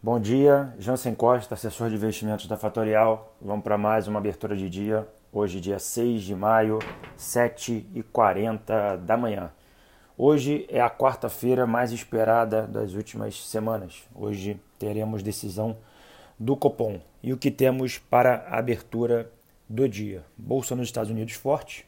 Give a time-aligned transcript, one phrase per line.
[0.00, 3.34] Bom dia, Jansen Costa, assessor de investimentos da Fatorial.
[3.42, 5.08] Vamos para mais uma abertura de dia.
[5.32, 6.78] Hoje, dia 6 de maio,
[7.18, 9.50] 7h40 da manhã.
[10.16, 14.04] Hoje é a quarta-feira mais esperada das últimas semanas.
[14.14, 15.76] Hoje teremos decisão
[16.38, 17.00] do Copom.
[17.20, 19.28] E o que temos para a abertura
[19.68, 20.24] do dia?
[20.36, 21.84] Bolsa nos Estados Unidos forte,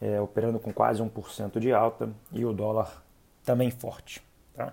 [0.00, 3.04] é, operando com quase 1% de alta, e o dólar
[3.44, 4.22] também forte.
[4.54, 4.72] Tá?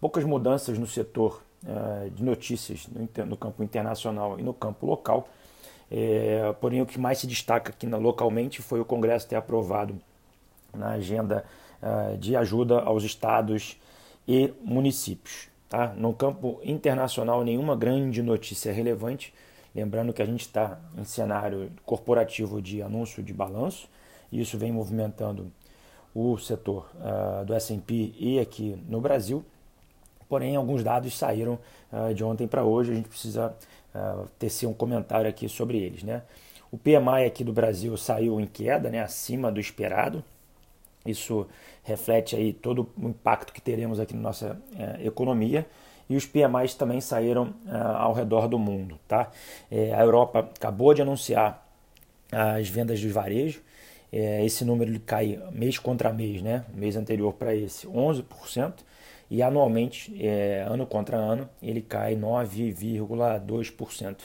[0.00, 2.88] Poucas mudanças no setor eh, de notícias
[3.26, 5.28] no, campo internacional e no campo local.
[5.90, 9.98] É, porém, o que mais se destaca aqui localmente foi o Congresso ter aprovado
[10.72, 11.44] na agenda
[11.82, 13.76] uh, de ajuda aos estados
[14.26, 15.48] e municípios.
[15.68, 15.88] Tá?
[15.96, 19.34] No campo internacional, nenhuma grande notícia relevante.
[19.74, 23.88] Lembrando que a gente está em cenário corporativo de anúncio de balanço,
[24.30, 25.50] e isso vem movimentando
[26.14, 29.44] o setor uh, do SP e aqui no Brasil.
[30.28, 31.58] Porém, alguns dados saíram
[31.92, 33.54] uh, de ontem para hoje, a gente precisa
[33.94, 36.02] uh, tecer um comentário aqui sobre eles.
[36.02, 36.22] Né?
[36.70, 40.22] O PMI aqui do Brasil saiu em queda, né, acima do esperado.
[41.06, 41.46] Isso
[41.82, 45.66] reflete aí todo o impacto que teremos aqui na nossa uh, economia.
[46.10, 47.52] E os PMIs também saíram
[47.98, 48.98] ao redor do mundo.
[49.06, 49.30] Tá?
[49.70, 51.68] É, a Europa acabou de anunciar
[52.32, 53.60] as vendas do varejo.
[54.10, 56.64] É, esse número cai mês contra mês, né?
[56.72, 58.72] mês anterior para esse, 11%
[59.30, 64.20] e anualmente, é, ano contra ano, ele cai 9,2%.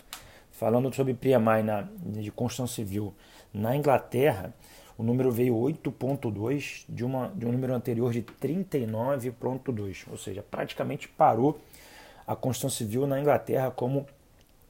[0.52, 3.14] Falando sobre PMI na, de construção civil
[3.54, 4.54] na Inglaterra,
[4.98, 11.08] o número veio 8,2 de, uma, de um número anterior de 39,2, ou seja, praticamente
[11.08, 11.60] parou
[12.26, 14.06] a construção civil na Inglaterra como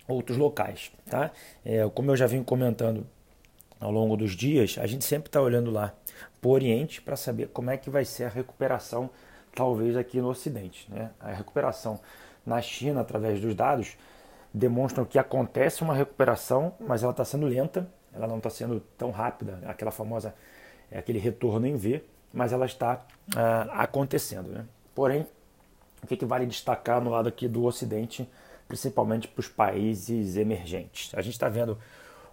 [0.08, 0.92] outros locais.
[1.06, 1.32] Tá?
[1.64, 3.06] É, como eu já venho comentando
[3.80, 5.94] ao longo dos dias, a gente sempre está olhando lá
[6.42, 9.10] para o Oriente para saber como é que vai ser a recuperação
[9.56, 10.92] talvez aqui no Ocidente.
[10.92, 11.12] Né?
[11.20, 12.00] A recuperação
[12.46, 13.98] na China, através dos dados,
[14.54, 19.12] demonstram que acontece uma recuperação, mas ela está sendo lenta, ela não está sendo tão
[19.12, 20.36] rápida, aquela famosa,
[20.92, 23.06] é aquele retorno em V, mas ela está
[23.36, 24.50] ah, acontecendo.
[24.50, 24.66] Né?
[24.94, 25.26] Porém,
[26.04, 28.30] o que, que vale destacar no lado aqui do Ocidente,
[28.68, 31.12] principalmente para os países emergentes?
[31.16, 31.78] A gente está vendo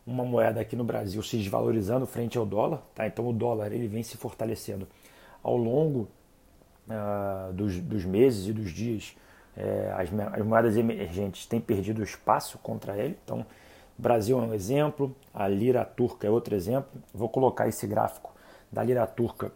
[0.06, 3.06] uma moeda aqui no Brasil se desvalorizando frente ao dólar, tá?
[3.06, 4.88] então o dólar ele vem se fortalecendo
[5.42, 6.08] ao longo
[6.88, 9.16] uh, dos, dos, meses e dos dias,
[9.56, 13.18] é, as, as, moedas emergentes têm perdido espaço contra ele.
[13.24, 13.44] Então,
[13.98, 16.90] Brasil é um exemplo, a lira turca é outro exemplo.
[17.12, 18.32] Vou colocar esse gráfico
[18.72, 19.52] da lira turca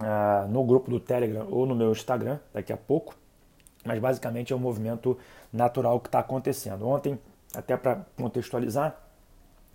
[0.00, 3.14] uh, no grupo do Telegram ou no meu Instagram daqui a pouco.
[3.84, 5.16] Mas basicamente é um movimento
[5.52, 6.88] natural que está acontecendo.
[6.88, 7.18] Ontem,
[7.54, 8.96] até para contextualizar,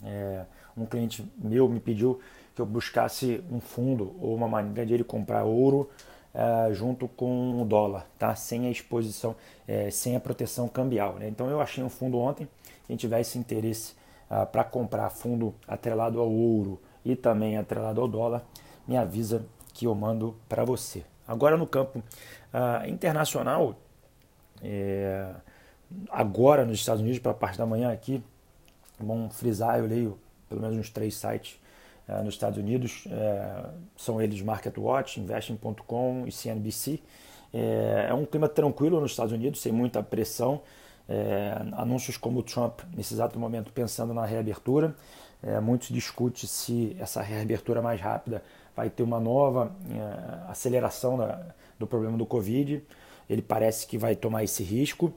[0.03, 0.43] é,
[0.75, 2.19] um cliente meu me pediu
[2.55, 5.89] que eu buscasse um fundo ou uma maneira de ele comprar ouro
[6.33, 8.35] uh, junto com o dólar, tá?
[8.35, 9.35] sem a exposição,
[9.67, 11.15] é, sem a proteção cambial.
[11.15, 11.27] Né?
[11.27, 12.47] Então eu achei um fundo ontem,
[12.87, 13.93] quem tiver esse interesse
[14.29, 18.43] uh, para comprar fundo atrelado ao ouro e também atrelado ao dólar,
[18.87, 21.03] me avisa que eu mando para você.
[21.27, 23.75] Agora no campo uh, internacional,
[24.61, 25.33] é,
[26.09, 28.23] agora nos Estados Unidos, para a parte da manhã aqui,
[28.99, 31.60] bom frisar, eu leio pelo menos uns três sites
[32.23, 33.05] nos Estados Unidos.
[33.09, 36.99] É, são eles MarketWatch, Investing.com e CNBC.
[37.53, 40.61] É, é, um clima tranquilo nos Estados Unidos, sem muita pressão.
[41.73, 44.95] Anúncios como o Trump, nesse exato momento, pensando na reabertura.
[45.43, 48.43] É, muito se discute se essa reabertura mais rápida
[48.75, 51.43] vai ter uma nova é, aceleração da,
[51.79, 52.81] do problema do Covid.
[53.29, 55.11] Ele parece que vai tomar esse risco.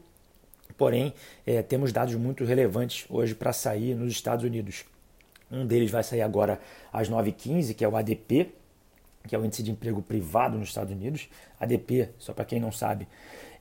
[0.77, 1.13] Porém,
[1.47, 4.85] é, temos dados muito relevantes hoje para sair nos Estados Unidos.
[5.55, 6.61] Um deles vai sair agora
[6.93, 8.53] às 9h15, que é o ADP,
[9.27, 11.29] que é o Índice de Emprego Privado nos Estados Unidos.
[11.59, 13.07] ADP, só para quem não sabe,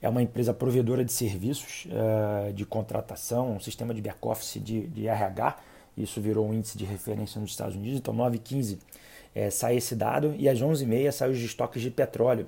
[0.02, 5.08] é uma empresa provedora de serviços uh, de contratação, um sistema de back-office de, de,
[5.08, 5.56] RH.
[5.96, 7.98] Isso virou um índice de referência nos Estados Unidos.
[7.98, 8.78] Então, 9h15
[9.34, 12.46] é, sai esse dado e às 11h30 saem os estoques de petróleo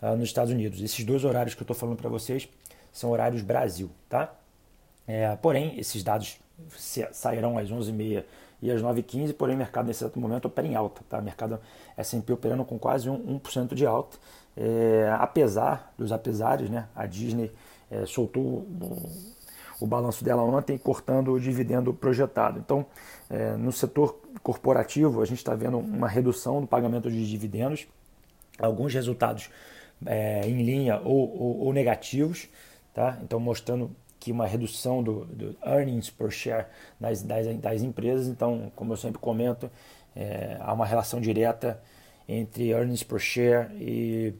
[0.00, 0.80] uh, nos Estados Unidos.
[0.80, 2.48] Esses dois horários que eu estou falando para vocês
[2.92, 4.34] são horários Brasil, tá?
[5.06, 6.38] É, porém, esses dados
[7.10, 8.22] sairão às 11h30
[8.62, 11.02] e às 9h15, porém o mercado nesse exato momento opera em alta.
[11.08, 11.18] Tá?
[11.18, 11.58] O mercado
[11.96, 14.16] S&P operando com quase 1%, 1 de alta.
[14.56, 16.86] É, apesar dos apesares, né?
[16.94, 17.50] a Disney
[17.90, 19.10] é, soltou o,
[19.80, 22.60] o, balanço dela ontem cortando o dividendo projetado.
[22.60, 22.86] Então,
[23.28, 27.86] é, no setor corporativo, a gente está vendo uma redução do pagamento de dividendos,
[28.60, 29.50] alguns resultados
[30.06, 32.48] é, em linha ou, ou, ou negativos,
[32.94, 33.18] tá?
[33.22, 33.90] então mostrando
[34.22, 36.66] que uma redução do, do earnings per share
[37.00, 38.28] das, das, das, empresas.
[38.28, 39.68] Então, como eu sempre comento,
[40.14, 41.82] é, há uma relação direta
[42.28, 44.32] entre earnings per share e,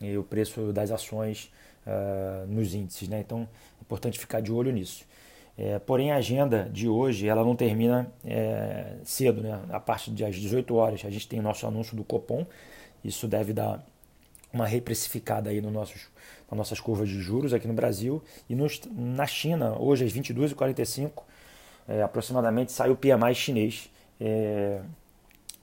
[0.00, 1.52] e o preço das ações
[1.84, 3.18] uh, nos índices, né?
[3.18, 5.04] Então é importante ficar de olho nisso.
[5.58, 9.60] É, porém, a agenda de hoje ela não termina é, cedo, né?
[9.70, 12.46] A partir das 18 horas a gente tem o nosso anúncio do Copom.
[13.02, 13.84] Isso deve dar
[14.52, 16.08] uma reprecificada aí no nossos,
[16.50, 18.22] nas nossas curvas de juros aqui no Brasil.
[18.48, 21.22] E nos, na China, hoje às 22h45,
[21.88, 23.90] é, aproximadamente, sai o PMI chinês,
[24.20, 24.80] é,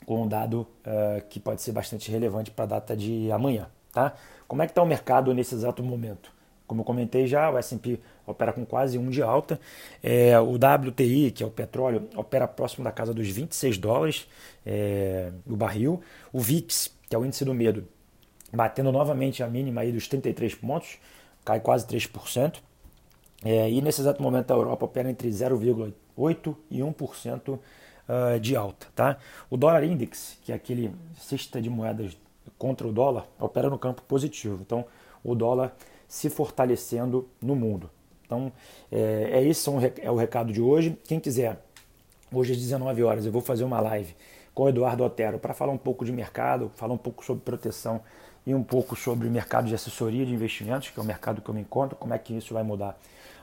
[0.05, 3.67] com um dado é, que pode ser bastante relevante para a data de amanhã.
[3.93, 4.13] Tá?
[4.47, 6.31] Como é que está o mercado nesse exato momento?
[6.65, 9.59] Como eu comentei já, o S&P opera com quase um de alta.
[10.03, 14.27] É, o WTI, que é o petróleo, opera próximo da casa dos 26 dólares
[14.63, 15.99] é, o barril.
[16.31, 17.87] O VIX, que é o índice do medo,
[18.51, 20.97] batendo novamente a mínima aí dos 33 pontos,
[21.43, 22.57] cai quase 3%.
[23.43, 27.59] É, e nesse exato momento a Europa opera entre 0,8% e 1% uh,
[28.07, 28.87] ah, de alta.
[28.95, 29.17] Tá?
[29.49, 32.17] O dólar index, que é aquele cesta de moedas
[32.57, 34.59] contra o dólar, opera no campo positivo.
[34.61, 34.85] Então
[35.23, 35.73] o dólar
[36.07, 37.89] se fortalecendo no mundo.
[38.25, 38.51] Então,
[38.91, 39.69] é, é esse
[40.01, 40.97] é o recado de hoje.
[41.05, 41.63] Quem quiser,
[42.31, 44.15] hoje às 19 horas, eu vou fazer uma live
[44.53, 48.01] com o Eduardo Otero para falar um pouco de mercado, falar um pouco sobre proteção
[48.45, 51.49] e um pouco sobre o mercado de assessoria de investimentos, que é o mercado que
[51.49, 52.99] eu me encontro, como é que isso vai mudar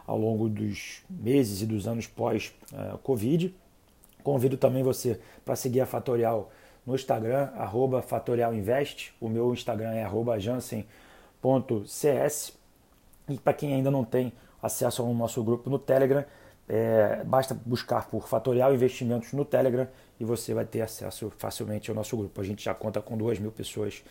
[0.06, 3.54] ao longo dos meses e dos anos pós-Covid.
[4.22, 6.50] Convido também você para seguir a Fatorial
[6.86, 9.12] no Instagram, arroba fatorialinvest.
[9.20, 10.08] O meu Instagram é
[10.38, 10.92] jansen.cs.
[13.28, 14.32] E para quem ainda não tem
[14.62, 16.24] acesso ao nosso grupo no Telegram.
[16.68, 19.86] É, basta buscar por Fatorial Investimentos no Telegram
[20.18, 22.40] e você vai ter acesso facilmente ao nosso grupo.
[22.40, 24.02] A gente já conta com duas mil pessoas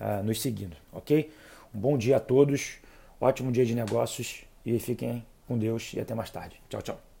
[0.00, 1.30] uh, nos seguindo, ok?
[1.74, 2.78] Um bom dia a todos,
[3.20, 6.60] ótimo dia de negócios e fiquem com Deus e até mais tarde.
[6.68, 7.11] Tchau, tchau.